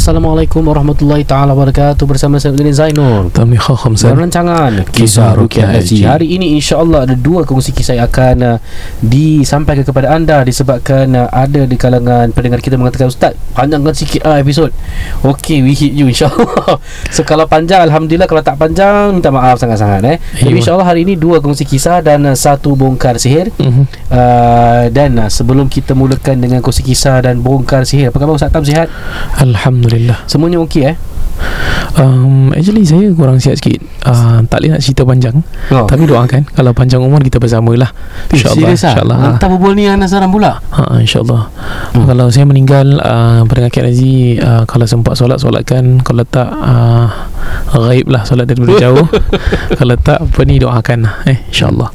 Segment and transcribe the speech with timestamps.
[0.00, 3.28] Assalamualaikum warahmatullahi taala wabarakatuh bersama saya Zainur.
[3.36, 8.08] Tamni Kham Dalam rancangan Kisah Rukiah FG Hari ini insya-Allah ada dua kongsi kisah yang
[8.08, 8.56] akan uh,
[9.04, 14.40] disampaikan kepada anda disebabkan uh, ada di kalangan pendengar kita mengatakan ustaz panjangkan sikit ah
[14.40, 14.72] episod.
[15.20, 16.80] Okey we hit you insya-Allah.
[17.12, 20.16] so kalau panjang alhamdulillah kalau tak panjang minta maaf sangat-sangat eh.
[20.40, 20.64] Jadi Ya.
[20.64, 23.52] insya-Allah hari ini dua kongsi kisah dan uh, satu bongkar sihir.
[23.60, 23.84] Mhm.
[24.08, 28.48] Uh, dan uh, sebelum kita mulakan dengan kongsi kisah dan bongkar sihir apa khabar Ustaz
[28.48, 28.88] Tam sihat?
[29.36, 29.89] Alhamdulillah
[30.24, 30.96] Semuanya okey eh?
[31.96, 35.36] um, Actually saya kurang sihat sikit uh, Tak boleh nak cerita panjang
[35.70, 35.86] Oh.
[35.86, 37.90] Tapi doakan Kalau panjang umur kita bersama lah
[38.30, 38.90] InsyaAllah Serius ah?
[38.90, 39.24] InsyaAllah ha.
[39.30, 41.42] Hantar berbual ni Anas Aram pula Ha, InsyaAllah
[41.90, 42.06] Hmm.
[42.06, 47.10] Kalau saya meninggal uh, Pendengar Kak Nazi uh, Kalau sempat solat Solatkan Kalau tak uh,
[47.70, 49.06] Gaib lah Solat daripada jauh
[49.74, 51.90] Kalau tak Apa ni doakan lah eh, InsyaAllah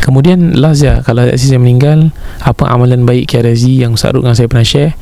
[0.00, 4.22] Kemudian last ya Kalau actually saya meninggal Apa amalan baik Kak Nazi Yang Ustaz Ruk
[4.22, 4.92] dengan saya pernah share?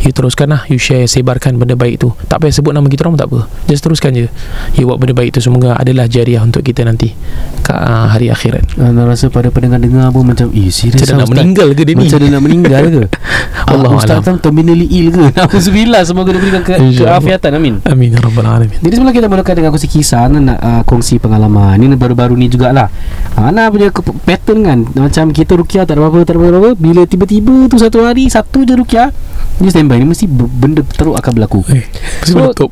[0.00, 2.12] You teruskan lah You share Sebarkan benda baik tu.
[2.26, 3.48] Tak payah sebut nama kita orang tak apa.
[3.64, 4.28] Just teruskan je.
[4.76, 7.16] You buat benda baik tu Semoga adalah jariah untuk kita nanti
[7.62, 8.76] Kat uh, hari akhirat.
[8.76, 12.04] Anda rasa pada pendengar-dengar pun macam Eh serius Macam ah, nak meninggal ke dia ni?
[12.04, 13.02] Macam dia nak meninggal ke?
[13.64, 14.24] Allah Ah, Ustaz alam.
[14.24, 15.24] Tam terminally ill ke?
[15.42, 17.18] Alhamdulillah Semoga diberikan ke, InsyaAllah.
[17.18, 17.74] keafiatan Amin.
[17.84, 18.78] Amin ya Rabbal Alamin.
[18.78, 21.78] Jadi sebelum kita mulakan dengan kongsi kisah Ana nak uh, kongsi pengalaman.
[21.78, 22.88] Ini baru-baru ni jugalah.
[23.34, 27.06] Ana punya ke- pattern kan Macam kita rukiah tak ada apa-apa Tak ada apa-apa Bila
[27.06, 29.14] tiba-tiba tu satu hari Satu je rukiah
[29.62, 31.86] Dia standby Ni mesti benda teruk akan berlaku Eh,
[32.22, 32.70] mesti meletup.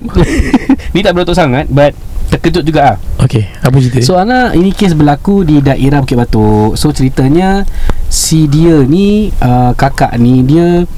[0.94, 1.94] Ni tak berletup sangat But
[2.30, 3.98] terkejut juga lah Okey, apa cerita?
[4.06, 6.72] So Ana ini kes berlaku di daerah Bukit Batok.
[6.78, 7.68] So ceritanya
[8.08, 10.88] si dia ni uh, kakak ni dia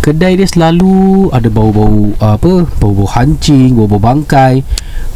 [0.00, 4.62] kedai dia selalu ada bau-bau apa bau-bau hancing, bau-bau bangkai,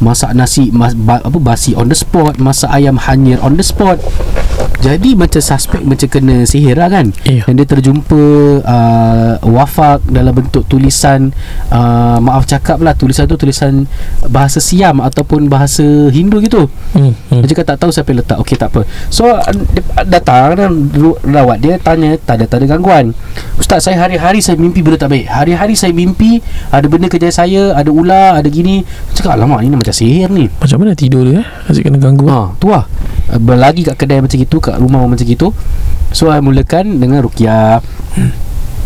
[0.02, 4.00] masak nasi mas, ba, apa basi on the spot, masak ayam hanyir on the spot.
[4.83, 7.47] Jadi macam suspek macam kena sihir lah kan Iya.
[7.47, 8.22] Dan dia terjumpa
[8.66, 11.31] uh, wafak dalam bentuk tulisan
[11.71, 13.87] uh, Maaf cakap lah tulisan tu tulisan
[14.26, 16.66] bahasa Siam Ataupun bahasa Hindu gitu
[16.98, 17.48] Hmm, dia hmm.
[17.54, 20.72] cakap tak tahu siapa yang letak Okey tak apa So uh, dia datang dan
[21.31, 23.15] rawat dia tanya tak ada tak ada gangguan
[23.62, 25.28] Ustaz saya hari-hari saya mimpi benda tak baik.
[25.28, 26.41] Hari-hari saya mimpi
[26.72, 28.81] Ada benda kerja saya Ada ular Ada gini.
[29.12, 30.49] Saya cakap alamak ni macam sihir ni.
[30.49, 31.47] Macam mana tidur dia eh?
[31.69, 32.49] Asyik kena ganggu ha.
[32.49, 32.88] Ha, tu lah.
[33.37, 35.53] Berlagi kat kedai macam gitu Kat rumah macam gitu.
[36.16, 37.84] So I mulakan dengan Rukiah.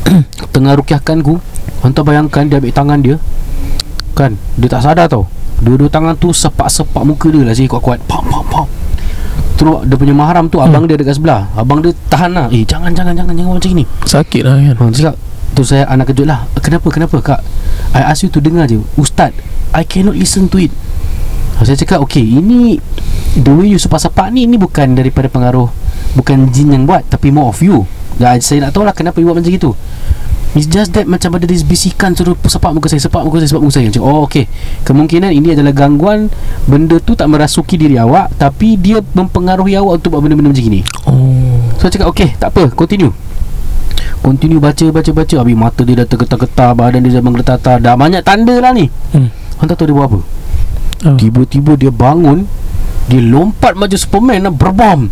[0.54, 1.38] Tengah rukiahkan ku
[1.82, 3.16] Hantar bayangkan Dia ambil tangan dia.
[4.16, 4.40] Kan?
[4.56, 5.28] Dia tak sadar tau.
[5.60, 8.00] Dua-dua tangan tu Sepak-sepak muka dia lah Sih kuat-kuat.
[8.08, 8.66] Pam pam pam.
[9.56, 11.48] Terus dia punya mahram tu Abang dia dekat sebelah.
[11.56, 12.46] Abang dia tahan lah.
[12.48, 14.76] Eh jangan jangan jangan Jangan macam ni Sakit lah kan?
[14.78, 15.16] Ha, cakap
[15.56, 16.44] Tu saya anak kejut lah.
[16.60, 17.40] Kenapa kenapa kak?
[17.96, 18.84] I ask you to dengar je.
[19.00, 19.32] Ustaz
[19.72, 20.72] I cannot listen to it.
[21.64, 22.76] Saya cakap okay Ini
[23.40, 25.72] The way you sepak-sepak ni Ini bukan daripada pengaruh
[26.12, 27.88] Bukan jin yang buat Tapi more of you.
[28.20, 29.72] Dan saya nak tahu lah Kenapa you buat macam itu
[30.52, 33.62] It's just that Macam ada this bisikan Suruh sepak muka saya Sepak muka saya Sepak
[33.64, 33.88] muka saya.
[33.88, 34.52] Macam, Oh okay.
[34.84, 36.28] Kemungkinan ini adalah gangguan
[36.68, 40.84] Benda tu tak merasuki diri awak Tapi dia mempengaruhi awak Untuk buat benda-benda macam ni
[41.08, 41.56] Oh.
[41.80, 42.68] So I cakap okay tak apa.
[42.72, 43.25] Continue
[44.26, 45.34] Continue baca baca baca.
[45.38, 48.90] Habis mata dia dah tergetar-getar Badan dia dah menggetar Dah banyak tanda lah ni.
[49.14, 49.30] Hmm.
[49.62, 50.18] Hantar tahu dia buat apa?
[51.06, 51.14] Oh.
[51.14, 52.50] Tiba-tiba dia bangun
[53.06, 55.06] Dia lompat macam Superman lah Berbom.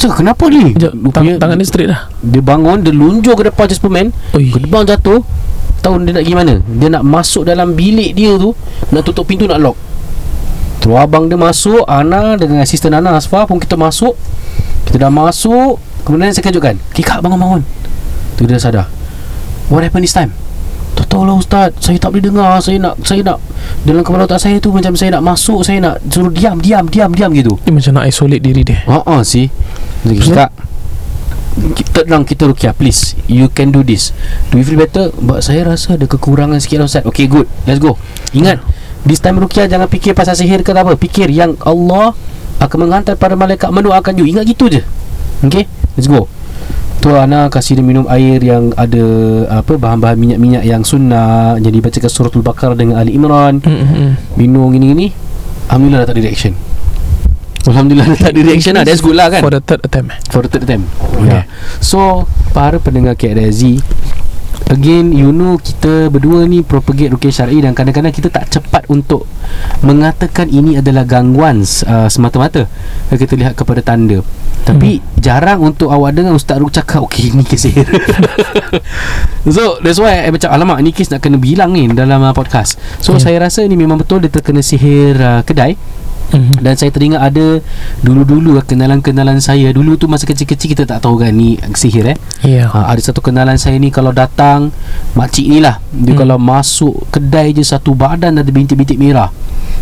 [0.00, 0.72] Cakap kenapa ni?
[0.72, 2.08] Sekejap, tang- Tangan dia straight lah.
[2.24, 4.06] Dia bangun Dia lunjur ke depan macam Superman.
[4.32, 5.20] Gerbang jatuh.
[5.84, 8.56] Tahu dia nak gimana Dia nak masuk dalam bilik dia tu.
[8.96, 9.76] Nak tutup pintu nak lock.
[10.80, 11.84] Terus abang dia masuk.
[11.84, 14.16] Ana dengan asisten Ana Asfar pun kita masuk.
[14.88, 15.76] Kita dah masuk.
[16.00, 16.80] Kemudian saya kejutkan.
[16.96, 17.60] Okay kak bangun-bangun
[18.40, 18.88] Tu dia sadar
[19.68, 20.32] What happened this time?
[20.96, 21.76] Tak tahu lah ustaz.
[21.76, 22.56] Saya tak boleh dengar.
[22.64, 23.36] Saya nak Saya nak
[23.84, 27.12] Dalam kepala otak saya tu Macam saya nak masuk Saya nak suruh diam Diam Diam
[27.12, 27.60] Diam gitu.
[27.68, 28.80] Dia macam nak isolate diri dia.
[28.88, 29.52] Haa uh sih
[30.08, 30.48] Jadi
[31.76, 32.72] kita tenang kita rukiah.
[32.72, 34.16] Please you can do this.
[34.48, 35.12] Do you feel better?
[35.20, 37.04] But saya rasa ada kekurangan sikit lah Ustaz.
[37.04, 37.44] Okay good.
[37.68, 38.00] Let's go.
[38.32, 38.64] Ingat
[39.04, 40.96] this time rukiah jangan fikir pasal sihir ke apa.
[40.96, 42.16] Fikir yang Allah
[42.62, 44.24] akan menghantar para malaikat mendoakan you.
[44.30, 44.80] Ingat gitu je.
[45.44, 45.68] Okay?
[45.98, 46.30] Let's go
[47.00, 49.04] tu Ana kasih dia minum air yang ada
[49.48, 54.10] apa bahan-bahan minyak-minyak yang sunnah jadi bacakan suratul Baqarah dengan Ali Imran hmm, hmm, hmm.
[54.36, 55.16] minum gini-gini
[55.72, 56.52] Alhamdulillah dah tak ada reaction
[57.64, 60.12] Alhamdulillah dah tak ada reaction lah That's good lah kan For the third attempt?
[60.28, 60.86] For the third attempt
[61.20, 61.40] Okay.
[61.40, 61.44] yeah.
[61.80, 63.80] So Para pendengar KRZ
[64.68, 69.24] Again You know Kita berdua ni Propagate rukiah syar'i Dan kadang-kadang kita tak cepat untuk
[69.80, 72.68] Mengatakan ini adalah gangguan uh, Semata-mata.
[73.08, 74.20] Kita lihat kepada tanda.
[74.68, 75.20] Tapi hmm.
[75.20, 77.70] Jarang untuk awak dengar Ustaz Ruk cakap Okay ini kes
[79.56, 82.76] So that's why I macam Alamak ni kes nak kena bilang ni Dalam uh, podcast.
[83.00, 83.22] So Hmm.
[83.22, 85.74] saya rasa ni memang betul Dia terkena sihir uh, kedai
[86.30, 86.62] Mhm.
[86.62, 87.58] Dan saya teringat ada
[88.00, 89.70] Dulu-dulu lah kenalan-kenalan saya.
[89.70, 92.16] Dulu tu masa kecil-kecil kita tak tahu kan Ni sihir eh.
[92.40, 92.66] Ya.
[92.66, 94.70] Ha, Ada satu kenalan saya ni Kalau datang
[95.12, 95.82] Makcik ni lah.
[95.88, 96.20] Dia Hmm.
[96.20, 99.34] kalau masuk kedai je Satu badan ada bintik-bintik merah.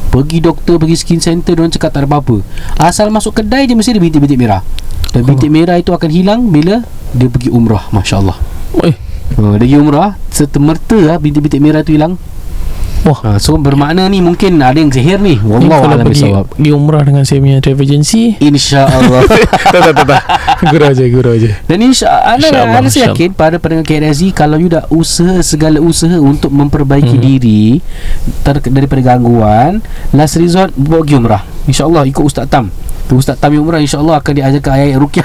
[0.09, 2.41] Pergi doktor Pergi skin center Diorang cakap tak ada apa-apa.
[2.77, 4.65] Asal masuk kedai je Mesti ada bintik-bintik merah.
[5.09, 5.27] Dan Oh.
[5.27, 6.81] bintik merah itu akan hilang Bila
[7.13, 8.37] Dia pergi umrah Masya Allah.
[8.83, 8.97] Eh
[9.35, 12.17] ha, Dia pergi umrah Serta-merta lah Bintik-bintik merah tu hilang
[13.03, 13.19] Wah.
[13.21, 15.39] Ha, So bermakna ni Mungkin ada yang sihir ni.
[15.39, 16.45] Wallahu kalau alam pergi, bisawab.
[16.51, 19.23] pergi umrah dengan saya punya travel agency InsyaAllah.
[19.69, 20.23] Tak tak tak tak.
[20.65, 24.57] Gurau je gurau je Dan insya Anda, InsyaAllah, anda saya yakin pada pendengar KRSZ kalau
[24.57, 27.23] you dah usaha segala usaha untuk memperbaiki Hmm.
[27.23, 27.81] diri
[28.41, 29.79] ter, daripada gangguan,
[30.11, 31.43] last resort bawa pergi umrah.
[31.65, 32.69] InsyaAllah ikut Ustaz Tam.
[33.17, 35.25] Ustaz Tam yang umrah insyaAllah akan diajarkan ayat rukyah.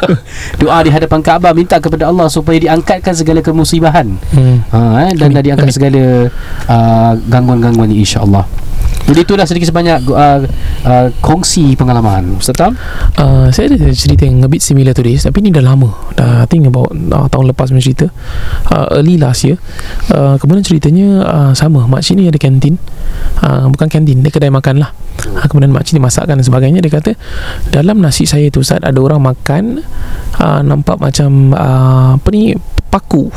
[0.60, 4.16] Doa di hadapan Kaabah minta kepada Allah supaya diangkatkan segala kemusibahan.
[4.32, 4.56] hmm.
[4.72, 6.32] Ha, eh, dan dah diangkat segala
[6.70, 8.48] uh, gangguan-gangguan insyaAllah.
[9.10, 10.46] Jadi itulah sedikit sebanyak uh,
[10.86, 12.38] uh, kongsi pengalaman.
[12.38, 12.78] Ustaz Tam?
[13.18, 15.90] uh, Saya ada cerita yang a bit similar to this Tapi ni dah lama.
[16.14, 18.06] Dah I think about uh, Tahun lepas punya cerita.
[18.70, 19.58] Uh, Early last year
[20.14, 21.90] uh, Kemudian ceritanya uh, Sama.
[21.90, 22.78] Makcik ni ada kantin.
[23.42, 24.94] Uh, Bukan kantin Dia kedai makan lah.
[25.26, 26.78] Uh, Kemudian makcik ni masakkan dan sebagainya.
[26.78, 27.18] Dia kata
[27.74, 29.82] Dalam nasi saya tu Ustaz Ada orang makan
[30.38, 32.54] uh, Nampak macam uh, Apa ni
[32.90, 33.30] Paku.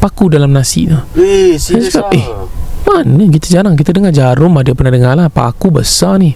[0.00, 0.96] Paku dalam nasi tu.
[1.20, 2.24] Eh, Saya cakap, eh,
[2.88, 3.74] Mana kita jarang?
[3.78, 5.26] Kita dengar jarum Ada pernah dengar lah.
[5.30, 6.34] Paku besar ni?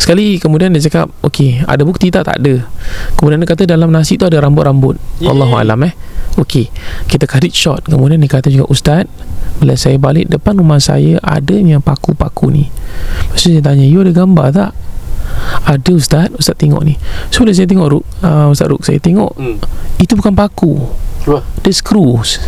[0.00, 2.24] Sekali kemudian dia cakap Okey ada bukti tak?
[2.24, 2.64] Tak ada.
[3.16, 4.96] Kemudian dia kata dalam nasi tu ada rambut-rambut.
[5.20, 5.36] Yeah.
[5.36, 5.92] Allahualam eh.
[6.40, 6.72] Okey
[7.10, 7.84] Kita cut it short.
[7.84, 9.04] Kemudian dia kata juga Ustaz
[9.60, 12.64] Bila saya balik depan rumah saya Adanya paku-paku ni.
[13.28, 14.70] Lepas tu saya tanya You ada gambar tak?
[15.68, 16.32] Ada Ustaz.
[16.38, 16.96] Ustaz tengok ni.
[17.28, 19.60] So bila saya tengok Ruk, uh, Ustaz Ruk Saya tengok Hmm.
[20.00, 20.80] Itu bukan paku.
[21.28, 21.44] Wah.
[21.60, 22.40] Dia screws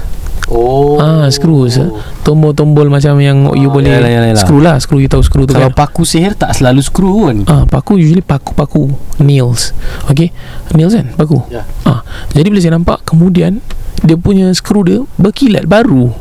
[0.53, 1.01] Oh.
[1.01, 1.81] Ah, screws.
[2.23, 4.43] Tombol-tombol macam yang You Ah, boleh yalah, yalah, yalah.
[4.45, 7.39] Screw lah Screw you tahu screw tu Kalau kan paku sihir tak selalu skru kan.
[7.49, 9.73] Ah, paku usually paku-paku nails.
[10.07, 10.29] Okay?
[10.77, 11.09] Nails kan?
[11.17, 11.41] Paku.
[11.49, 11.65] Ya.
[11.83, 12.05] Ah,
[12.37, 13.65] jadi bila saya nampak kemudian
[14.05, 16.13] dia punya skru dia berkilat baru.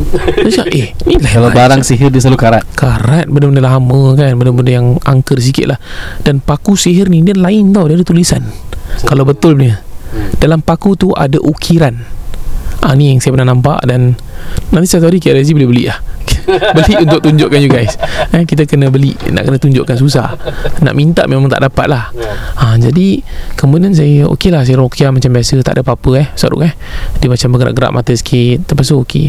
[0.00, 2.62] Saya cakap, eh, ni lah Kalau barang sihir dia selalu karat.
[2.72, 5.78] karat benda-benda lama kan benda-benda yang angker sikit lah
[6.24, 8.40] dan paku sihir ni dia lain tau dia ada tulisan
[9.04, 9.76] kalau betul punya
[10.10, 10.26] Hmm.
[10.42, 11.94] dalam paku tu ada ukiran
[12.84, 14.16] ah, ni yang saya pernah nampak dan
[14.72, 15.98] nanti satu hari KRZ boleh beli lah.
[16.76, 17.94] Beli untuk tunjukkan you guys.
[18.34, 20.34] Eh, kita kena beli nak kena tunjukkan susah.
[20.82, 22.10] Nak minta memang tak dapat lah.
[22.58, 23.22] Ha, jadi
[23.54, 26.72] kemudian saya okey lah saya rokia macam biasa tak ada apa-apa eh Saruk eh.
[27.22, 29.26] Dia macam bergerak-gerak mata sikit lepas tu okey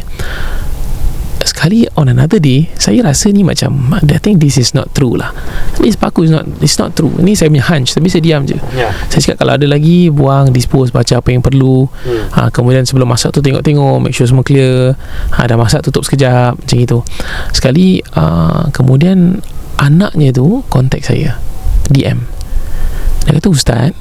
[1.47, 5.33] sekali on another day saya rasa ni macam I think this is not true lah.
[5.79, 7.11] This paku is not it's not true.
[7.21, 8.57] Ni saya punya hunch tapi saya diam je.
[8.75, 8.93] Ya.
[9.09, 11.85] saya cakap kalau ada lagi buang dispose baca apa yang perlu.
[12.05, 12.25] Hmm.
[12.33, 14.93] ha, kemudian sebelum masak tu tengok-tengok make sure semua clear.
[15.35, 16.99] Ha, dah masak tutup sekejap macam itu
[17.51, 19.41] sekali uh, kemudian
[19.81, 21.37] anaknya tu contact saya
[21.89, 22.23] DM
[23.25, 23.91] dia kata ustaz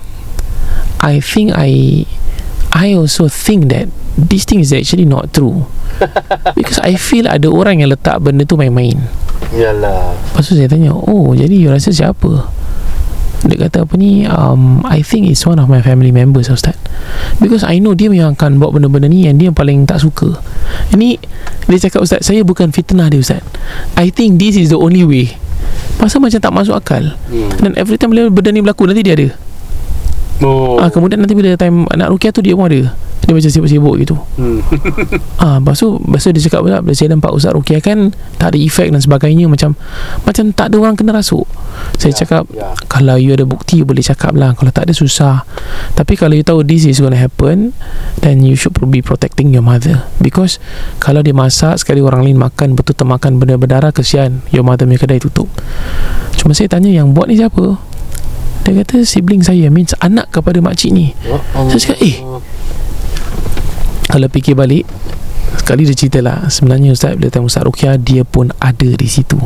[1.00, 2.04] I think I
[2.70, 5.66] I also think that this thing is actually not true.
[6.58, 8.96] Because I feel ada orang yang letak benda tu main-main.
[9.50, 10.14] Yalah.
[10.14, 12.46] Lepas tu saya tanya Oh jadi you rasa siapa?
[13.40, 16.78] Dia kata apa ni um, I think it's one of my family members Ustaz.
[17.42, 20.38] Because I know Dia yang akan bawa benda-benda ni Yang dia yang paling tak suka.
[20.94, 21.18] Ini
[21.66, 23.42] Dia cakap Ustaz Saya bukan fitnah dia Ustaz.
[23.98, 25.34] I think this is the only way.
[25.98, 27.18] Pasal macam tak masuk akal.
[27.26, 27.50] Hmm.
[27.58, 29.49] Dan every time bila benda ni berlaku Nanti dia ada
[30.40, 30.80] Oh.
[30.80, 32.96] ah, Kemudian nanti bila time Nak rukiah tu dia pun ada.
[33.20, 34.16] Dia macam sibuk-sibuk gitu.
[34.40, 34.64] Hmm.
[35.44, 38.52] Ah, lepas tu, lepas tu dia cakap pula Bila saya nampak Ustaz Rukiah kan Tak
[38.52, 39.76] ada efek dan sebagainya Macam
[40.24, 41.44] Macam tak ada orang kena rasuk.
[41.96, 42.72] Saya Ya, cakap ya.
[42.88, 44.52] Kalau you ada bukti you Boleh cakap lah.
[44.56, 45.44] Kalau tak ada susah.
[45.96, 47.76] Tapi kalau you tahu This is gonna happen
[48.24, 50.04] Then you should be protecting your mother.
[50.20, 50.56] Because
[51.00, 55.00] Kalau dia masak Sekali orang lain makan Betul termakan benda berdarah Kesian Your mother punya
[55.00, 55.48] kedai tutup.
[56.36, 57.89] Cuma saya tanya Yang buat ni siapa
[58.64, 61.16] Dia kata sibling saya Means anak kepada makcik ni.
[61.72, 62.16] Saya cakap, eh,
[64.10, 64.90] kalau fikir balik
[65.54, 69.38] Sekali dia cerita lah Sebenarnya Ustaz Bila tanya Ustaz Rukiah Dia pun ada di situ.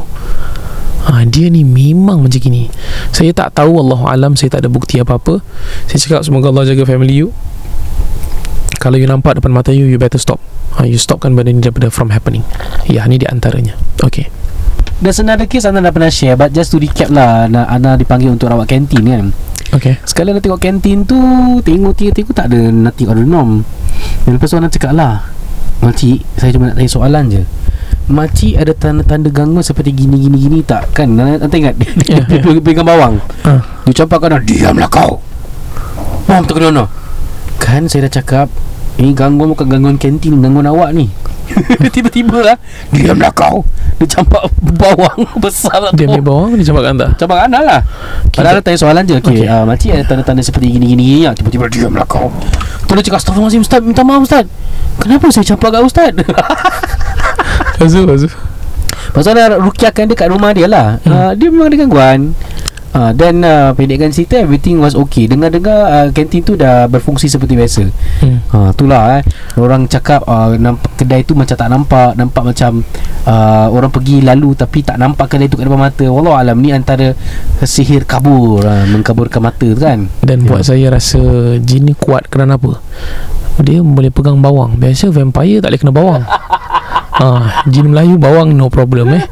[1.04, 2.72] Ha, Dia ni memang macam gini.
[3.12, 5.44] Saya tak tahu Allah Alam Saya tak ada bukti apa-apa.
[5.84, 7.28] Saya cakap Semoga Allah jaga family you.
[8.80, 10.40] Kalau you nampak depan mata you You better stop.
[10.80, 12.42] Ha, You stopkan benda ni daripada from happening.
[12.88, 13.76] Ya ni di antaranya.
[14.00, 14.33] Okay
[15.04, 18.32] Dan senada kes Ana dah pernah share But just to recap lah Ana, Ana dipanggil
[18.32, 19.24] untuk rawat kantin kan.
[19.76, 20.00] Okay.
[20.08, 21.20] Sekali Ana tengok kantin tu
[21.60, 23.68] Tengok tengok-tengok tak ada Nothing of the norm.
[24.24, 25.28] Dan lepas tu Ana cakap lah
[25.84, 27.42] Makcik Saya cuma nak tanya soalan je.
[28.08, 30.88] Makcik ada tanda-tanda gangguan Seperti gini-gini-gini tak?
[30.96, 33.20] Kan Ana, ingat Dia, Ya, dia pegang bawang.
[33.44, 33.60] Ah.
[33.84, 35.20] Dia campak kanan Diamlah kau.
[36.32, 36.88] Mam tak kena
[37.60, 38.48] Kan saya dah cakap
[38.94, 41.10] Ini gangguan bukan gangguan kantin Gangguan awak ni.
[41.94, 42.56] Tiba-tiba lah
[42.94, 43.66] Diamlah kau.
[44.00, 47.80] Dia campak bawang Besar lah Dia ambil bawang Dia campak anda Campak kanan lah.
[48.30, 49.18] Padahal tanya soalan je.
[49.18, 49.46] Okay, Okay.
[49.50, 51.26] Uh, Makcik ada tanda-tanda seperti gini-gini.
[51.26, 51.34] Ya.
[51.34, 52.30] Tiba-tiba diamlah kau.
[52.94, 53.82] Dia cakap Astaghfirullahaladzim Ustaz.
[53.82, 54.46] Minta maaf Ustaz.
[55.02, 56.10] Kenapa saya campak kat Ustaz?
[56.14, 58.30] Lepas tu Lepas tu
[59.14, 60.98] Pasal dia rukiahkan dia kat rumah dia lah.
[61.06, 61.12] Hmm.
[61.12, 62.20] uh, Dia memang ada gangguan
[62.94, 67.58] uh, Dan uh, pendekkan cerita Everything was okay Dengar-dengar uh, Kantin tu dah berfungsi seperti
[67.58, 67.82] biasa
[68.22, 68.38] hmm.
[68.54, 69.22] Ha, itulah eh.
[69.58, 72.86] Orang cakap uh, nampak, kedai tu macam tak nampak, nampak macam
[73.26, 76.06] uh, orang pergi lalu tapi tak nampak kedai tu kat depan mata.
[76.06, 77.18] Wallah alam ni antara
[77.58, 80.06] sihir kabur, uh, mengkaburkan mata tu kan.
[80.22, 80.50] Dan Ya.
[80.52, 81.18] buat saya rasa
[81.64, 82.76] Jin ni kuat kerana apa
[83.64, 86.22] Dia boleh pegang bawang Biasa vampire tak boleh kena bawang
[87.14, 89.22] Ah, jin Melayu bawang no problem eh.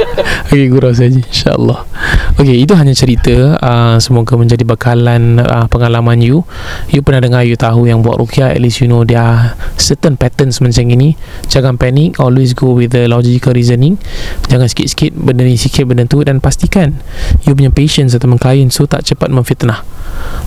[0.52, 1.88] Okey gurau saja insya-Allah.
[2.36, 6.44] Okey itu hanya cerita uh, semoga menjadi bekalan uh, pengalaman you.
[6.92, 10.20] You pernah dengar you tahu yang buat rukyah at least you know there are certain
[10.20, 11.16] patterns macam ini.
[11.48, 13.96] Jangan panik, always go with the logical reasoning.
[14.44, 17.00] Jangan sikit-sikit benda ni sikit benda tu dan pastikan
[17.48, 19.80] you punya patience atau klien so tak cepat memfitnah.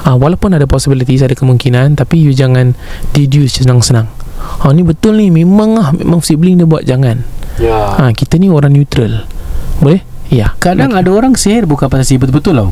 [0.05, 2.77] Uh, walaupun ada possibilities ada kemungkinan tapi you jangan
[3.17, 4.05] deduce senang-senang.
[4.59, 7.23] Ha ni betul ni memang ah memang sibling dia buat jangan.
[7.57, 7.97] Ya.
[7.97, 9.25] Ha kita ni orang neutral.
[9.77, 10.03] Boleh?
[10.27, 10.55] Ya.
[10.57, 12.69] Kadang ada orang sihir bukan pasal sihir betul-betul tau.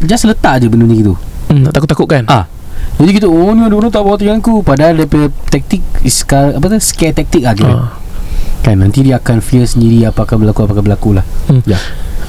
[0.00, 1.14] Just letak je benda ni gitu.
[1.46, 2.24] Hmm, tak takut-takut kan?
[2.26, 2.44] Ah.
[2.96, 6.20] Jadi gitu Oh ni ada orang tak bawa tangan aku Padahal dia punya taktik is,
[6.24, 7.88] Apa tu Scare taktik lah kira Ah.
[8.60, 11.60] Kan nanti dia akan fear sendiri Apa akan berlaku Apa akan berlaku lah Hmm.
[11.64, 11.76] Ya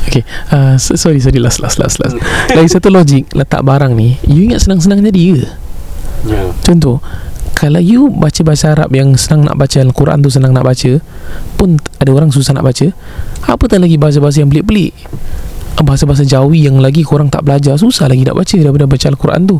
[0.05, 2.15] Okay uh, so- Sorry sorry Last last last last
[2.47, 5.47] Lagi satu logik Letak barang ni You ingat senang-senang jadi ke?
[6.25, 6.99] Ya Contoh
[7.61, 10.97] Kalau you baca bahasa Arab Yang senang nak baca Al-Quran tu senang nak baca
[11.61, 12.89] Pun ada orang susah nak baca
[13.45, 14.97] Apa tak lagi bahasa-bahasa yang pelik-pelik?
[15.77, 19.57] Bahasa-bahasa Jawi yang lagi korang tak belajar Susah lagi nak baca Daripada baca Al-Quran tu.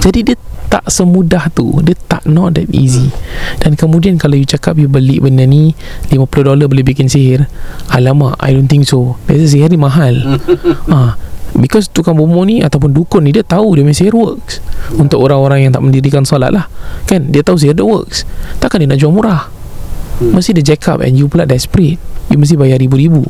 [0.00, 0.36] Jadi dia
[0.72, 3.12] tak semudah tu Dia tak not that easy.
[3.60, 5.76] Dan kemudian kalau you cakap You beli benda ni
[6.08, 7.44] 50 dolar boleh bikin sihir
[7.92, 9.20] Alamak I don't think so.
[9.28, 10.16] Biasa sihir ni mahal.
[10.92, 11.16] Ha,
[11.52, 14.64] Because tukang bomo ni Ataupun dukun ni Dia tahu dia punya sihir works.
[14.96, 16.68] Untuk orang-orang yang tak mendirikan solat lah.
[17.04, 17.28] Kan?
[17.28, 18.24] Dia tahu sihir dia works.
[18.58, 19.48] Takkan dia nak jual murah?
[20.20, 20.36] Hmm.
[20.36, 22.00] Mesti dia jack up And you pula desperate.
[22.30, 23.26] You mesti bayar ribu-ribu.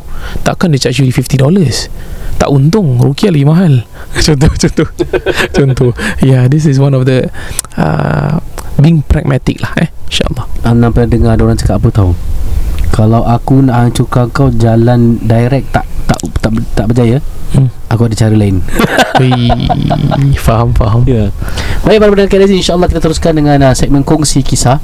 [0.46, 1.90] Takkan dia charge you 50 dollars?
[2.38, 3.74] Tak untung Rukia lagi mahal.
[4.26, 4.88] Contoh Contoh.
[5.56, 5.90] Contoh.
[6.22, 7.30] Yeah this is one of the
[7.78, 8.38] uh,
[8.80, 10.46] Being pragmatic lah eh InsyaAllah.
[10.66, 12.10] Amna pernah dengar ada orang cakap apa tahu
[12.90, 17.18] Kalau aku nak hancurkan kau Jalan direct tak tak tak, tak berjaya
[17.52, 17.68] Hmm.
[17.92, 18.64] Aku ada cara lain.
[19.20, 19.32] Ui,
[20.40, 21.04] Faham faham.
[21.04, 21.28] Ya.
[21.84, 24.80] Baik para pendengar KLZ InsyaAllah kita teruskan dengan uh, segmen kongsi kisah.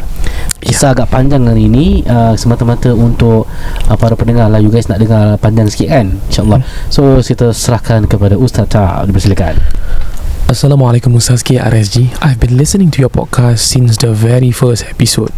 [0.61, 3.49] Kisah agak panjang hari ini uh, Semata-mata untuk
[3.89, 4.61] uh, para pendengar lah.
[4.61, 6.61] You guys nak dengar panjang sikit kan InsyaAllah.
[6.93, 9.57] So kita serahkan kepada Ustaz Ta Dipersilakan
[10.49, 15.29] Assalamualaikum Ustaz K RSG I've been listening to your podcast since the very first episode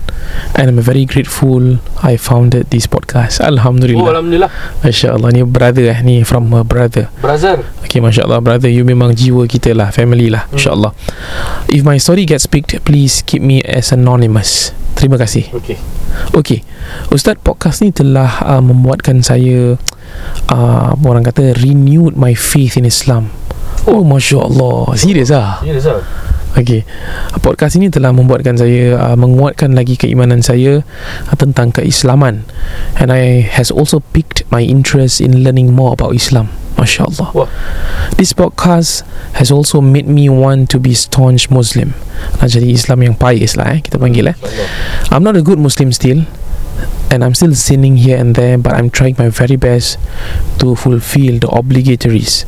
[0.55, 3.43] And I'm very grateful I founded this podcast.
[3.43, 4.07] Alhamdulillah.
[4.07, 4.51] Alhamdulillah.
[4.87, 7.11] Masya Allah Ni brother eh Ni from a brother.
[7.19, 7.59] Brother?
[7.83, 10.95] Okay Masya Allah Brother you memang jiwa kita lah Family lah Insya Allah
[11.67, 14.71] If my story gets picked Please keep me as anonymous.
[14.95, 15.51] Terima kasih.
[15.51, 15.75] Okay.
[16.39, 16.63] Okay
[17.11, 19.75] Ustaz podcast ni telah uh, Membuatkan saya
[20.55, 23.50] uh, Orang kata Renewed my faith in Islam
[23.89, 26.05] Oh Masya Allah Serius lah Ya Rizal
[26.53, 26.85] Okay
[27.41, 30.85] Podcast ini telah membuatkan saya uh, Menguatkan lagi keimanan saya
[31.31, 32.45] uh, Tentang keislaman.
[32.99, 36.53] And I has also piqued my interest In learning more about Islam.
[36.77, 37.49] Masya Allah Wah.
[38.21, 39.07] This podcast
[39.39, 41.97] Has also made me want to be staunch Muslim.
[42.43, 44.37] Nak jadi Islam yang pious lah eh Kita panggil eh.
[45.09, 46.27] I'm not a good Muslim still
[47.11, 49.99] and I'm still sinning here and there but I'm trying my very best
[50.63, 52.47] to fulfill the obligatories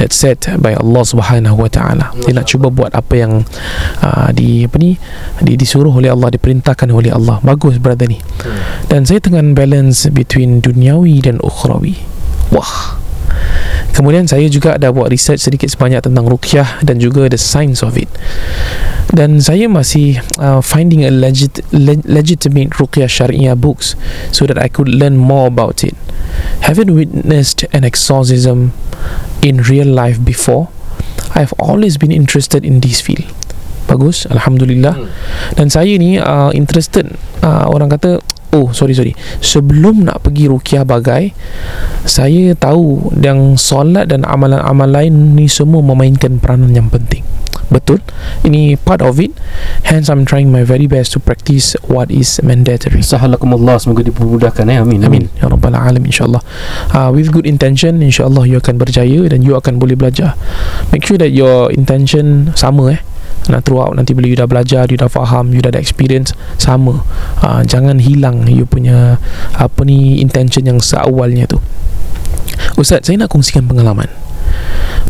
[0.00, 2.14] that's set by Allah Subhanahu wa taala.
[2.24, 3.44] Dia nak cuba buat apa yang
[4.00, 4.96] uh, di apa ni
[5.44, 7.42] di, disuruh oleh Allah, diperintahkan oleh Allah.
[7.44, 8.18] Bagus brother ni.
[8.88, 11.98] Dan saya tengah balance between duniawi dan ukhrawi.
[12.54, 12.96] Wah.
[13.92, 17.98] Kemudian saya juga ada buat research sedikit sebanyak tentang ruqyah dan juga the science of
[17.98, 18.06] it.
[19.08, 23.96] Dan saya masih uh, finding a legit, le- legitimate ruqyah syariah books
[24.30, 25.96] so that I could learn more about it.
[26.68, 28.76] Having witnessed an exorcism
[29.40, 30.68] in real life before,
[31.32, 33.26] I've always been interested in this field.
[33.88, 34.94] Bagus, Alhamdulillah.
[34.94, 35.08] Hmm.
[35.56, 39.12] Dan saya ni uh, interested uh, orang kata Oh sorry sorry.
[39.44, 41.36] Sebelum nak pergi rukiah bagai
[42.08, 47.20] Saya tahu Yang solat dan amalan-amalan lain Ni semua memainkan peranan yang penting.
[47.68, 48.00] Betul?
[48.48, 49.36] Ini part of it.
[49.84, 53.04] Hence I'm trying my very best To practice what is mandatory.
[53.04, 54.80] Sahalakumullah Semoga dipermudahkan eh.
[54.80, 55.28] Amin Amin.
[55.36, 56.40] Ya Rabbal Alamin InsyaAllah.
[56.96, 60.40] Uh, With good intention InsyaAllah you akan berjaya Dan you akan boleh belajar.
[60.88, 63.00] Make sure that your intention Sama eh
[63.46, 63.94] Nah throughout.
[63.96, 67.00] Nanti bila you dah belajar You dah faham You dah ada experience Sama.
[67.40, 69.16] Uh, Jangan hilang You punya
[69.56, 71.62] Apa ni Intention yang seawalnya tu.
[72.76, 74.10] Ustaz saya nak kongsikan pengalaman.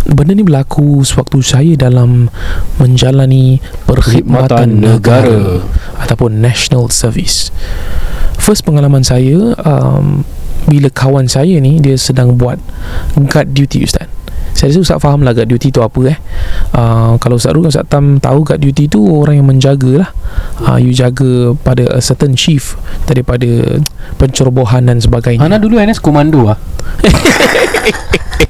[0.08, 2.30] Benda ni berlaku Sewaktu saya dalam
[2.78, 3.58] Menjalani
[3.88, 5.64] Perkhidmatan negara,
[5.99, 7.50] Ataupun national service.
[8.38, 10.23] First pengalaman saya um,
[10.70, 12.56] Bila kawan saya ni Dia sedang buat
[13.18, 14.17] Guard duty Ustaz
[14.58, 16.18] saya rasa Ustaz faham lah guard duty tu apa eh.
[16.74, 20.10] Uh, Kalau Ustaz Rul Ustaz Tam tahu guard duty tu Orang yang menjaga lah.
[20.66, 22.74] Uh, You jaga pada a certain chief
[23.06, 23.78] Daripada
[24.18, 25.46] pencerobohan dan sebagainya.
[25.46, 26.58] Ana dulu NS komando ah.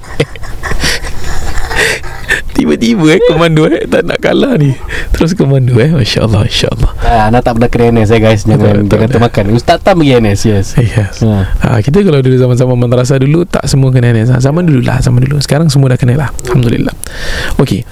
[2.69, 4.77] Tiba-tiba eh komando eh Tak nak kalah ni
[5.17, 8.45] Terus komando eh Masya Allah Masya Allah Ah, Ana tak pernah kena NS eh guys.
[8.45, 9.45] Jangan Tak, tak jangan termakan.
[9.57, 10.67] Ustaz Tam pergi NS, yes.
[10.77, 11.49] Yes Ha.
[11.65, 14.29] Ha, kita kalau dulu zaman-zaman madrasah dulu tak semua kena NS.
[14.29, 15.41] Ha, zaman dulu lah, zaman dulu.
[15.41, 16.29] Sekarang semua dah kena lah.
[16.45, 16.93] Alhamdulillah.
[17.57, 17.89] Okay.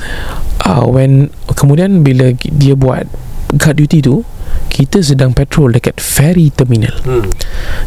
[0.60, 3.08] Uh, when kemudian bila dia buat
[3.54, 4.26] guard duty tu,
[4.66, 6.92] kita sedang patrol dekat ferry terminal.
[7.06, 7.30] Hmm.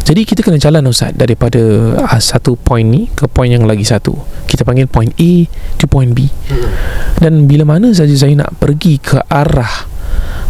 [0.08, 1.60] Jadi kita kena jalan Ustaz daripada
[2.00, 4.16] uh, satu point ni ke point yang lagi satu.
[4.48, 5.32] Kita panggil point A
[5.76, 6.32] to point B.
[6.50, 6.72] Hmm.
[7.20, 9.86] Dan bila mana saja saya nak pergi ke arah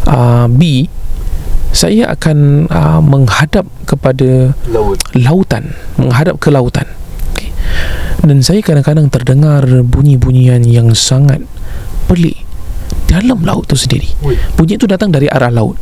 [0.05, 0.85] uh, B,
[1.69, 4.97] saya akan uh, menghadap kepada Laut.
[5.13, 6.85] lautan menghadap ke lautan
[7.33, 7.53] okay.
[8.25, 11.45] dan saya kadang-kadang terdengar bunyi-bunyian yang sangat
[12.09, 12.48] pelik
[13.09, 14.05] dalam laut tu sendiri.
[14.53, 15.75] Bunyi tu datang dari arah laut.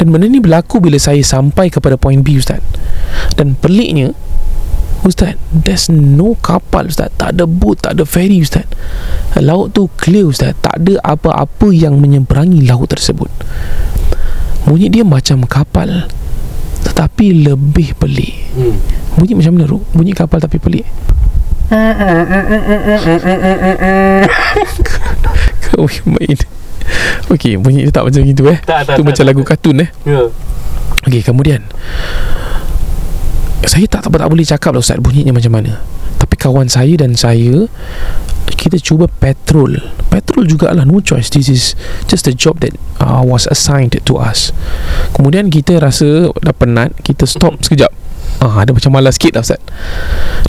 [0.00, 2.64] Dan benda ni berlaku bila saya sampai kepada point B Ustaz.
[3.36, 4.16] Dan peliknya
[5.04, 7.12] Ustaz There's no kapal Ustaz.
[7.20, 8.64] Tak ada boat Tak ada ferry Ustaz.
[9.36, 10.56] Laut tu clear Ustaz.
[10.64, 13.28] Tak ada apa-apa yang menyeberangi laut tersebut.
[14.64, 16.08] Bunyi dia macam kapal
[16.82, 18.34] Tetapi lebih pelik.
[18.56, 18.80] Hmm.
[19.20, 19.84] Bunyi macam mana Ruk?
[19.92, 20.88] Bunyi kapal tapi pelik
[25.72, 26.36] Kau main
[27.32, 28.60] Okey, bunyi dia tak macam gitu eh.
[28.60, 29.48] Tak, tak, Tu tak, macam tak, lagu tak.
[29.56, 29.88] kartun eh.
[30.04, 30.28] Ya.
[31.08, 31.64] Okey, kemudian.
[33.64, 35.80] Saya tak, tak, tak boleh cakap lah Ustaz Bunyinya macam mana.
[36.20, 37.66] Tapi kawan saya dan saya
[38.52, 39.80] Kita cuba patrol.
[40.12, 41.32] Patrol jugalah No choice.
[41.32, 41.72] This is
[42.04, 44.52] just a job that uh, Was assigned to us.
[45.16, 48.01] Kemudian kita rasa Dah penat Kita stop sekejap
[48.42, 49.62] Ah, ada macam malas sikit lah Ustaz.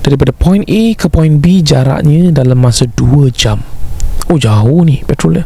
[0.02, 3.62] Daripada point A ke point B Jaraknya dalam masa 2 jam.
[4.34, 5.46] Oh jauh ni petrol dia.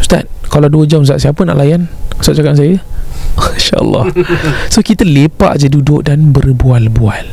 [0.00, 1.84] Ustaz Kalau 2 jam Ustaz Siapa nak layan?
[2.16, 2.80] Ustaz cakap saya.
[3.60, 4.14] InsyaAllah
[4.72, 7.28] So kita lepak je duduk Dan berbual-bual.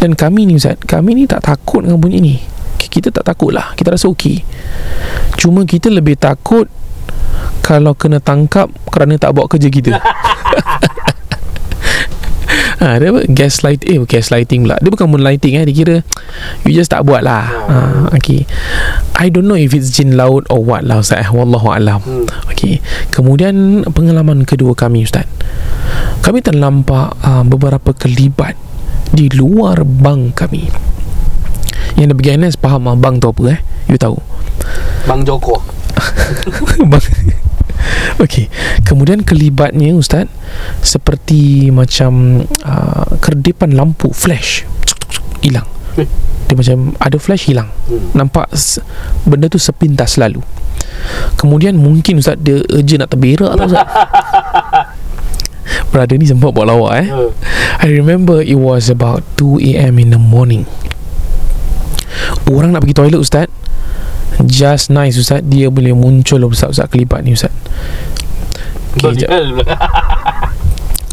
[0.00, 2.34] Dan kami ni Ustaz Kami ni tak takut dengan bunyi ni.
[2.80, 3.76] Kita tak takut lah.
[3.76, 4.40] Kita rasa okey.
[5.36, 6.72] Cuma kita lebih takut
[7.60, 9.92] Kalau kena tangkap Kerana tak bawa kerja kita
[12.84, 13.24] Ha, dia apa?
[13.24, 14.76] Gaslight Eh gaslighting pula.
[14.76, 15.64] Dia bukan moonlighting eh.
[15.64, 15.96] Dia kira
[16.68, 17.48] You just tak buat lah.
[17.48, 17.76] Ha,
[18.12, 18.44] Okay.
[19.16, 21.24] I don't know if it's jin laut Or what lah Ustaz.
[21.24, 21.28] Eh.
[21.32, 22.04] Wallahu alam.
[22.04, 22.28] Hmm.
[22.52, 22.84] Okay.
[23.08, 25.24] Kemudian Pengalaman kedua kami Ustaz.
[26.20, 28.52] Kami terlampak uh, Beberapa kelibat
[29.16, 30.68] Di luar bank kami.
[31.96, 33.60] Yang dah pergi NS Faham lah bank tu apa eh?
[33.88, 34.20] You tahu?
[35.08, 35.56] Bang Joko.
[36.92, 37.00] Bang
[38.22, 38.46] Okey.
[38.86, 40.30] Kemudian kelibatnya ustaz
[40.80, 44.62] seperti macam uh, kerdipan lampu flash
[45.42, 45.66] hilang.
[45.98, 46.06] Eh.
[46.50, 47.70] Dia macam ada flash hilang.
[47.88, 48.14] Hmm.
[48.14, 48.50] Nampak
[49.26, 50.42] benda tu sepintas lalu.
[51.40, 53.86] Kemudian mungkin ustaz dia urgent nak terberak tau ustaz.
[55.90, 57.06] Brother ni sempat buat lawak eh.
[57.08, 57.16] Ya.
[57.80, 59.96] I remember it was about 2 a.m.
[59.96, 60.68] in the morning.
[62.46, 63.48] Orang nak pergi toilet ustaz
[64.42, 65.46] Just nice ustaz.
[65.46, 67.54] Dia boleh muncul ustaz-ustaz kelibat ni ustaz.
[68.98, 69.30] Okay, jap.
[69.30, 69.76] Donial pula.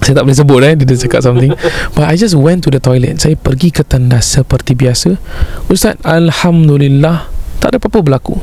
[0.02, 1.54] Saya tak boleh sebut eh Dia cakap something.
[1.96, 3.22] But I just went to the toilet.
[3.22, 5.22] Saya pergi ke tandas seperti biasa.
[5.70, 7.30] Ustaz Alhamdulillah
[7.62, 8.42] Tak ada apa-apa berlaku.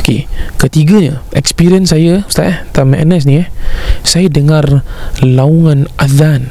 [0.00, 0.24] Okay
[0.56, 3.48] Ketiganya Experience saya Ustaz eh Time NS ni eh
[4.00, 4.80] Saya dengar
[5.20, 6.48] Laungan azan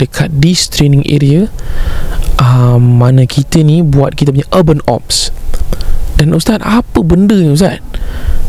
[0.00, 1.52] Dekat this training area.
[2.40, 5.30] Uh, Mana kita ni Buat kita punya urban ops
[6.22, 7.82] Dan Ustaz Apa benda ni Ustaz?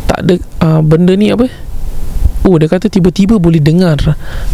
[0.06, 1.50] Tak ada uh, Benda ni apa?
[2.44, 3.98] Oh dia kata tiba-tiba boleh dengar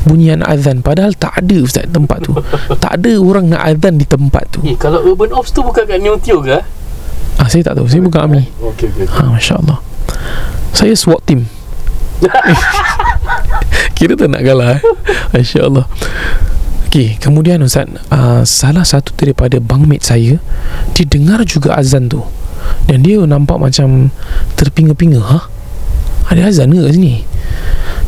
[0.05, 0.86] Bunyian azan.
[0.86, 2.38] Padahal tak ada Ustaz tempat tu.
[2.77, 4.62] Tak ada orang nak azan di tempat tu.
[4.62, 6.62] Eh, kalau Urban Ops tu bukan kat Neo Teo ke?
[7.41, 7.89] ah, Saya tak tahu.
[7.89, 9.10] Saya bukan Ami Okey, okey.
[9.10, 9.82] Ha, Masya Allah
[10.69, 11.49] Saya SWAT team.
[13.97, 14.82] Kira tak nak kalah eh?
[15.34, 15.86] Masya Allah
[16.88, 20.38] Okey, kemudian Ustaz uh, Salah satu daripada bangmate saya
[20.93, 22.21] Dia dengar juga azan tu
[22.89, 24.13] Dan dia nampak macam
[24.58, 25.39] Terpinga-pinga Ha?
[26.29, 27.13] Ada azan ke kat sini?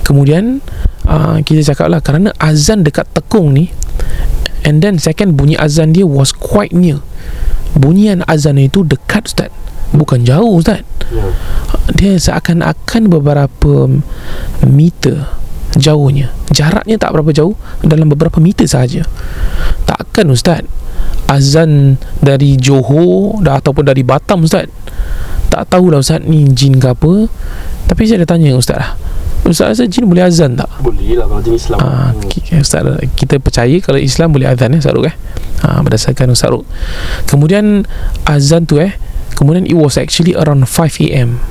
[0.05, 0.61] Kemudian
[1.05, 3.69] uh, Kita cakap lah Kerana azan dekat tekung ni
[4.61, 7.01] And then second Bunyi azan dia was quite near
[7.73, 9.49] Bunyian azan itu dekat Ustaz
[9.93, 11.27] Bukan jauh Ustaz Ya.
[11.91, 13.91] dia seakan-akan beberapa
[14.63, 15.27] meter
[15.75, 19.03] jauhnya jaraknya tak berapa jauh dalam beberapa meter sahaja
[19.83, 20.63] takkan ustaz
[21.31, 24.67] azan dari Johor dah ataupun dari Batam ustaz.
[25.47, 27.27] Tak tahulah ustaz ni jin ke apa.
[27.87, 28.91] Tapi saya dah tanya ustaz lah.
[29.41, 30.69] Ustaz rasa jin boleh azan tak?
[30.79, 31.79] Boleh lah kalau jenis Islam.
[31.81, 32.83] Ah, ki- Ustaz,
[33.17, 35.15] kita percaya kalau Islam boleh azan eh Ustaz Ruk eh?
[35.65, 36.63] Ha, berdasarkan Ustaz Ruk.
[37.25, 37.83] Kemudian
[38.23, 38.93] azan tu eh
[39.33, 41.41] kemudian it was actually around 5am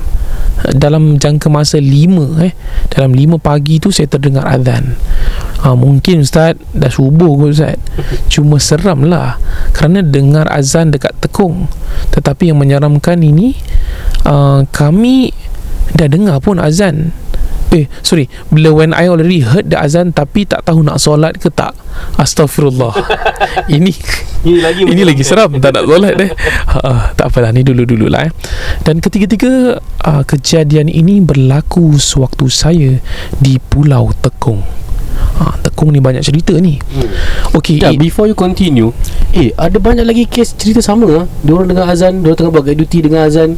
[0.77, 2.53] dalam jangka masa 5 eh
[2.93, 4.93] dalam 5 pagi tu saya terdengar azan.
[5.61, 7.77] Ha, mungkin Ustaz dah subuh kot Ustaz.
[8.29, 9.41] Cuma seram lah
[9.73, 11.69] kerana dengar azan dekat tekung.
[12.13, 13.57] Tetapi yang menyeramkan ini
[14.25, 15.33] uh, kami
[15.97, 17.13] dah dengar pun azan
[17.71, 18.27] Eh sorry.
[18.51, 21.71] Bila when I already heard the azan Tapi tak tahu nak solat ke tak?
[22.19, 22.91] Astaghfirullah.
[23.75, 23.91] Ini
[24.43, 25.55] Ini lagi Ini lagi seram.
[25.55, 26.31] Tak nak solat eh
[26.75, 27.55] ha, Tak apalah.
[27.55, 28.31] Ni dulu-dulu lah eh.
[28.83, 32.91] Dan ketiga-tiga uh, Kejadian ini berlaku Sewaktu saya
[33.39, 34.59] Di Pulau Tekong.
[35.39, 36.75] Ha, Tekong ni banyak cerita ni.
[36.75, 37.07] Hmm.
[37.55, 38.91] Okay Ya, eh, before you continue
[39.31, 41.25] Eh, ada banyak lagi kes cerita sama ah.
[41.47, 43.55] Dia orang dengar azan Dia orang tengah buat duty dengan azan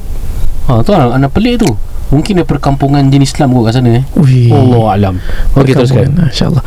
[0.69, 1.71] Ha, tu anak, anak pelik tu.
[2.13, 4.03] Mungkin dia perkampungan jenis Islam kot kat sana eh.
[4.21, 4.53] Ui.
[4.53, 5.15] Allah alam
[5.57, 6.13] Okey teruskan.
[6.13, 6.65] Perkampungan, InsyaAllah.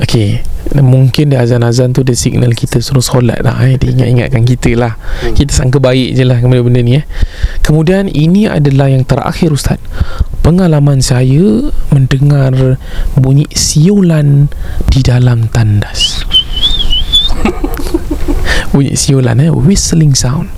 [0.00, 0.40] Okay
[0.80, 3.76] Mungkin dia azan-azan tu Dia signal kita suruh solat lah eh.
[3.76, 4.96] Dia ingat-ingatkan kita lah.
[4.96, 5.36] Hmm.
[5.36, 7.04] Kita sangka baik je lah Benda-benda ni eh.
[7.60, 9.76] Kemudian ini adalah yang terakhir Ustaz.
[10.40, 12.80] Pengalaman saya Mendengar
[13.12, 14.48] Bunyi siulan
[14.88, 16.24] Di dalam tandas
[18.76, 20.52] Bunyi siulan eh Whistling sound.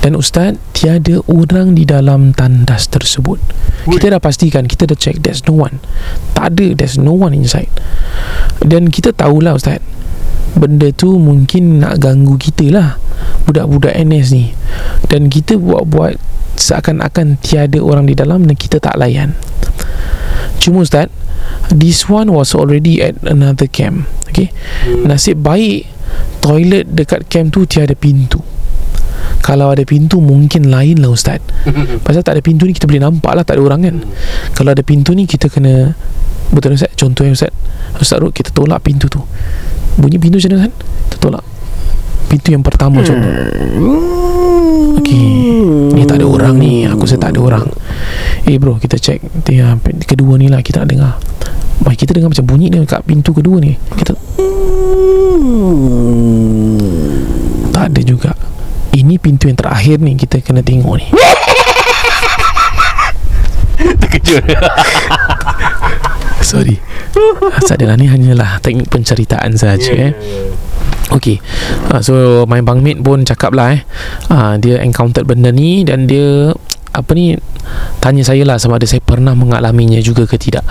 [0.00, 3.36] Dan Ustaz Tiada orang di dalam tandas tersebut.
[3.84, 5.76] Kita dah pastikan Kita dah check There's no one.
[6.32, 7.68] Tak ada There's no one inside.
[8.64, 9.84] Dan kita tahulah Ustaz
[10.56, 12.96] Benda tu mungkin nak ganggu kita lah.
[13.44, 14.56] Budak-budak NS ni.
[15.12, 16.16] Dan kita buat-buat
[16.56, 19.36] Seakan-akan tiada orang di dalam Dan kita tak layan.
[20.64, 21.12] Cuma Ustaz
[21.68, 24.48] This one was already at another camp Okay?
[24.88, 25.12] Hmm.
[25.12, 25.93] Nasib baik
[26.40, 28.40] Toilet dekat camp tu tiada pintu.
[29.44, 31.40] Kalau ada pintu mungkin lain lah Ustaz.
[32.04, 33.96] Pasal tak ada pintu ni kita boleh nampak lah tak ada orang kan?
[34.56, 35.92] Kalau ada pintu ni kita kena
[36.52, 36.92] Betul Ustaz?
[36.96, 37.52] Contohnya Ustaz.
[38.00, 39.20] Ustaz Ruk kita tolak pintu tu.
[39.96, 40.74] Bunyi pintu macam mana Ustaz?
[41.08, 41.44] Kita tolak.
[42.24, 43.30] Pintu yang pertama contoh
[45.00, 45.28] Okey.
[45.92, 46.88] Ni tak ada orang ni.
[46.88, 47.64] Aku rasa tak ada orang.
[48.48, 49.20] Eh bro kita check.
[50.08, 51.12] Kedua ni lah kita nak dengar.
[51.84, 53.76] Wah, kita dengar macam bunyi dia kat pintu kedua ni.
[53.76, 54.14] Kita
[57.74, 58.32] Tak ada juga.
[58.94, 61.06] Ini pintu yang terakhir ni Kita kena tengok ni.
[64.02, 64.44] Terkejut.
[66.50, 66.78] Sorry.
[67.62, 70.12] Sadalah ni hanyalah Teknik penceritaan saja Ya, eh.
[71.14, 71.38] Okay
[71.94, 73.80] uh, So my bangmate pun cakap lah eh.
[74.26, 76.50] Uh, Dia encountered benda ni Dan dia
[76.94, 77.34] Apa ni
[77.98, 80.62] Tanya saya lah sama ada saya pernah mengalaminya juga ke tidak.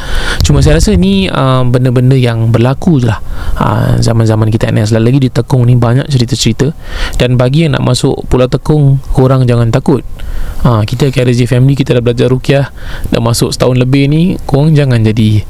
[0.45, 3.19] Cuma saya rasa ni uh, Benda-benda yang berlaku je lah.
[3.57, 6.71] Uh, Zaman-zaman kita NS Lagi di Tekong ni banyak cerita-cerita.
[7.17, 10.05] Dan bagi yang nak masuk Pulau Tekong Korang jangan takut.
[10.63, 12.69] Uh, Kita KRZ Family Kita dah belajar rukiah.
[13.09, 15.41] Dah masuk setahun lebih ni Korang jangan jadi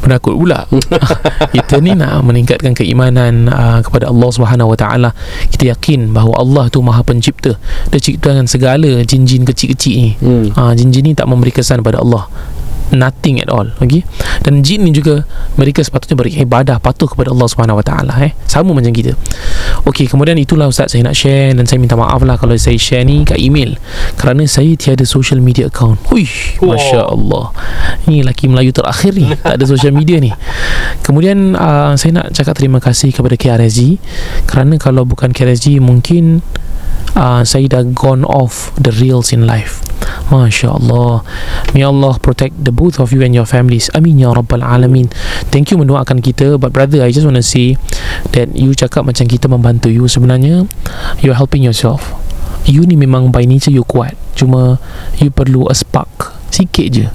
[0.00, 0.64] Penakut pula.
[1.56, 5.10] Kita ni nak meningkatkan keimanan uh, Kepada Allah Subhanahu Wa Taala.
[5.50, 7.58] Kita yakin bahawa Allah tu maha pencipta.
[7.90, 10.54] Dia ciptakan segala jin-jin kecil-kecil ni hmm.
[10.54, 12.30] uh, Jin-jin ni tak memberi kesan pada Allah
[12.92, 14.04] Nothing at all okay?
[14.44, 15.24] Dan jin ni juga
[15.56, 18.36] Mereka sepatutnya beribadah Patuh kepada Allah Subhanahu Wa Taala eh?
[18.44, 19.16] Sama macam kita
[19.88, 23.08] Okey, kemudian itulah Ustaz saya nak share Dan saya minta maaf lah Kalau saya share
[23.08, 23.80] ni kat email
[24.20, 26.28] Kerana saya tiada social media account Hui,
[26.60, 26.76] Wow.
[26.76, 27.44] Masya Allah
[28.06, 30.28] Ini lelaki Melayu terakhir ni Tak ada social media ni
[31.00, 33.96] Kemudian uh, Saya nak cakap terima kasih Kepada KRSG
[34.44, 36.44] Kerana kalau bukan KRSG Mungkin
[37.16, 39.80] uh, Saya dah gone off The reals in life
[40.28, 41.24] Masya Allah
[41.72, 43.88] May Allah protect the both of you and your families.
[43.96, 45.08] Amin Ya Rabbal Alamin.
[45.48, 46.60] Thank you mendoakan kita.
[46.60, 47.80] But brother I just want to say
[48.36, 50.04] That you cakap macam kita membantu you.
[50.10, 50.68] Sebenarnya
[51.24, 52.12] You're helping yourself.
[52.68, 54.14] You ni memang by nature you kuat.
[54.36, 54.76] Cuma
[55.16, 56.36] You perlu a spark.
[56.52, 57.06] Sikit je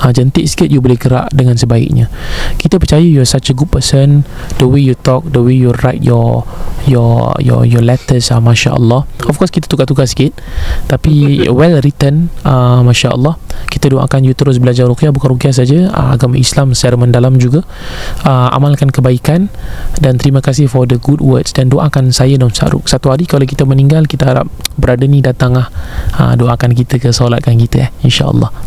[0.00, 2.08] ha, Jentik sikit you boleh gerak dengan sebaiknya.
[2.58, 4.24] Kita percaya you're such a good person.
[4.58, 6.44] The way you talk The way you write your
[6.82, 10.34] Your your your letters ah, Masya Allah Of course kita tukar-tukar sikit.
[10.90, 13.38] Tapi well written uh, Masya Allah
[13.70, 17.62] Kita doakan you terus belajar ruqyah Bukan ruqyah saja uh, Agama Islam secara mendalam juga.
[18.26, 19.46] Uh, Amalkan kebaikan.
[20.02, 21.54] Dan terima kasih for the good words.
[21.54, 22.90] Dan doakan saya dan Ustaz Ruk.
[22.90, 27.54] Satu hari kalau kita meninggal Kita harap brother ni datang uh, Doakan kita ke Solatkan
[27.58, 28.62] kita eh InsyaAllah